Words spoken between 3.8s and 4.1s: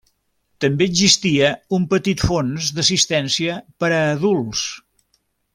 per a